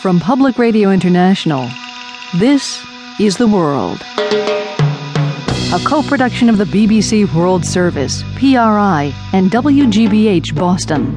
[0.00, 1.68] From Public Radio International,
[2.38, 2.82] this
[3.20, 4.00] is The World.
[5.74, 11.12] A co production of the BBC World Service, PRI, and WGBH Boston.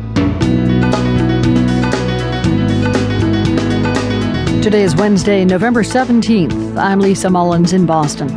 [4.62, 6.76] Today is Wednesday, November 17th.
[6.76, 8.28] I'm Lisa Mullins in Boston.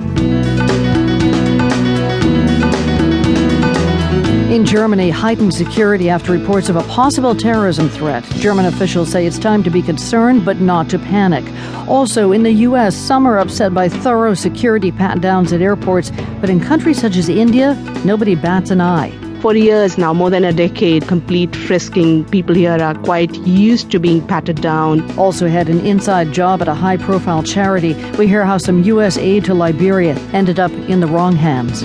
[4.57, 8.25] In Germany, heightened security after reports of a possible terrorism threat.
[8.39, 11.45] German officials say it's time to be concerned but not to panic.
[11.87, 16.49] Also, in the U.S., some are upset by thorough security pat downs at airports, but
[16.49, 17.75] in countries such as India,
[18.07, 19.11] nobody bats an eye.
[19.43, 22.25] For years now, more than a decade, complete frisking.
[22.25, 25.19] People here are quite used to being patted down.
[25.19, 27.93] Also had an inside job at a high profile charity.
[28.17, 29.19] We hear how some U.S.
[29.19, 31.85] aid to Liberia ended up in the wrong hands.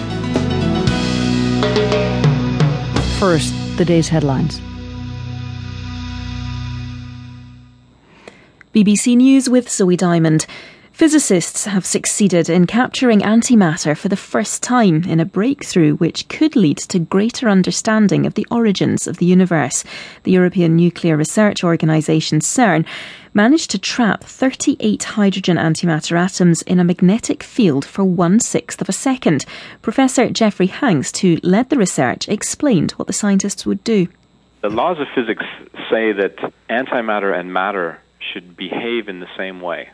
[3.22, 4.60] First, the day's headlines.
[8.74, 10.48] BBC News with Zoe Diamond.
[10.94, 16.56] Physicists have succeeded in capturing antimatter for the first time in a breakthrough which could
[16.56, 19.84] lead to greater understanding of the origins of the universe.
[20.24, 22.86] The European Nuclear Research Organisation, CERN,
[23.34, 28.90] managed to trap 38 hydrogen antimatter atoms in a magnetic field for one sixth of
[28.90, 29.46] a second.
[29.82, 34.08] Professor Jeffrey Hangst, who led the research, explained what the scientists would do.
[34.62, 35.46] The laws of physics
[35.90, 36.36] say that
[36.70, 39.90] antimatter and matter should behave in the same way.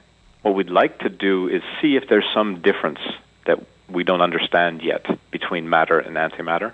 [0.47, 2.99] What we'd like to do is see if there's some difference
[3.47, 3.59] that
[3.89, 6.71] we don't understand yet between matter and antimatter.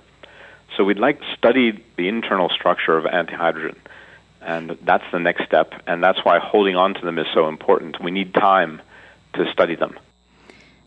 [0.77, 3.77] So we'd like to study the internal structure of antihydrogen.
[4.41, 7.99] And that's the next step, and that's why holding on to them is so important.
[7.99, 8.79] We need time
[9.33, 9.97] to study them.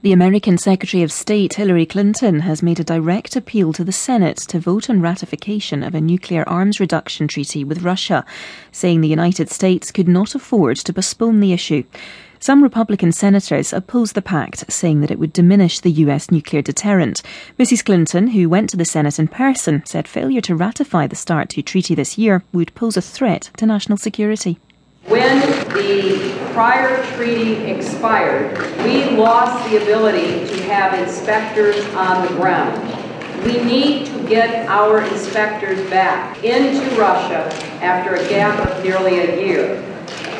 [0.03, 4.37] The American Secretary of State Hillary Clinton has made a direct appeal to the Senate
[4.47, 8.25] to vote on ratification of a nuclear arms reduction treaty with Russia,
[8.71, 11.83] saying the United States could not afford to postpone the issue.
[12.47, 17.21] Some Republican senators opposed the pact, saying that it would diminish the US nuclear deterrent.
[17.59, 17.85] Mrs.
[17.85, 21.63] Clinton, who went to the Senate in person, said failure to ratify the START 2
[21.63, 24.61] treaty this year would pose a threat to national security.
[25.07, 33.45] When the prior treaty expired, we lost the ability to have inspectors on the ground.
[33.45, 37.53] We need to get our inspectors back into Russia
[37.83, 39.96] after a gap of nearly a year.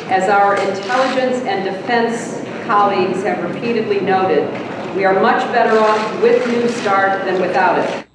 [0.09, 4.47] As our intelligence and defense colleagues have repeatedly noted,
[4.95, 8.06] we are much better off with New START than without it.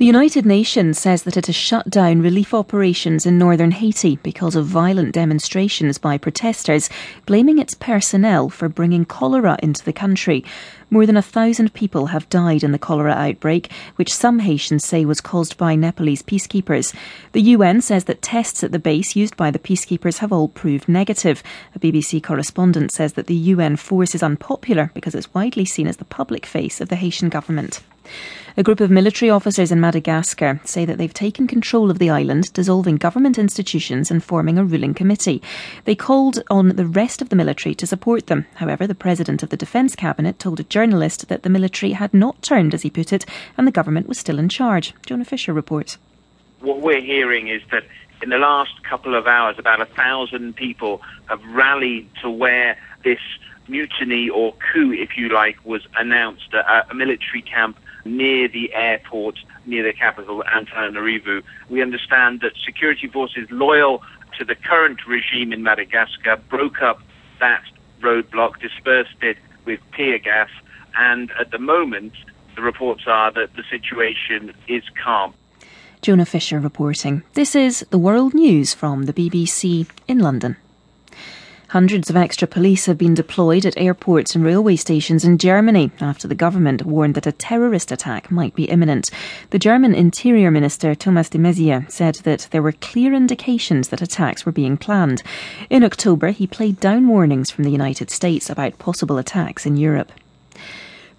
[0.00, 4.56] The United Nations says that it has shut down relief operations in northern Haiti because
[4.56, 6.88] of violent demonstrations by protesters,
[7.26, 10.42] blaming its personnel for bringing cholera into the country.
[10.88, 15.04] More than a thousand people have died in the cholera outbreak, which some Haitians say
[15.04, 16.94] was caused by Nepalese peacekeepers.
[17.32, 20.88] The UN says that tests at the base used by the peacekeepers have all proved
[20.88, 21.42] negative.
[21.74, 25.98] A BBC correspondent says that the UN force is unpopular because it's widely seen as
[25.98, 27.82] the public face of the Haitian government.
[28.56, 32.52] A group of military officers in Madagascar say that they've taken control of the island,
[32.52, 35.40] dissolving government institutions and forming a ruling committee.
[35.84, 38.46] They called on the rest of the military to support them.
[38.56, 42.42] However, the president of the defence cabinet told a journalist that the military had not
[42.42, 43.24] turned, as he put it,
[43.56, 44.94] and the government was still in charge.
[45.06, 45.96] Jonah Fisher reports.
[46.60, 47.84] What we're hearing is that
[48.22, 53.20] in the last couple of hours, about a thousand people have rallied to where this
[53.68, 59.38] mutiny or coup, if you like, was announced at a military camp near the airport,
[59.66, 61.42] near the capital, Antananarivo.
[61.68, 64.02] We understand that security forces loyal
[64.38, 67.00] to the current regime in Madagascar broke up
[67.40, 67.62] that
[68.00, 70.48] roadblock, dispersed it with tear gas,
[70.96, 72.12] and at the moment,
[72.56, 75.34] the reports are that the situation is calm.
[76.02, 77.22] Jonah Fisher reporting.
[77.34, 80.56] This is the World News from the BBC in London.
[81.70, 86.26] Hundreds of extra police have been deployed at airports and railway stations in Germany after
[86.26, 89.08] the government warned that a terrorist attack might be imminent.
[89.50, 94.44] The German Interior Minister Thomas de Maizière said that there were clear indications that attacks
[94.44, 95.22] were being planned.
[95.70, 100.10] In October, he played down warnings from the United States about possible attacks in Europe.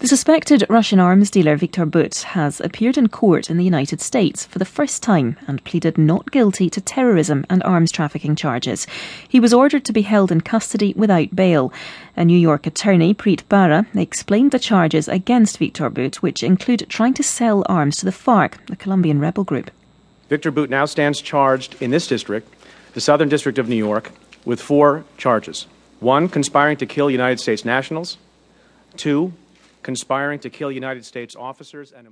[0.02, 4.44] The suspected Russian arms dealer Viktor Bout has appeared in court in the United States
[4.44, 8.84] for the first time and pleaded not guilty to terrorism and arms trafficking charges.
[9.28, 11.72] He was ordered to be held in custody without bail.
[12.16, 17.14] A New York attorney, Preet Bharara, explained the charges against Viktor Bout, which include trying
[17.14, 19.70] to sell arms to the FARC, the Colombian rebel group.
[20.28, 22.52] Viktor Bout now stands charged in this district,
[22.94, 24.10] the Southern District of New York,
[24.44, 25.68] with four charges.
[26.00, 28.18] One, conspiring to kill United States nationals.
[28.96, 29.32] Two,
[29.82, 32.06] conspiring to kill United States officers and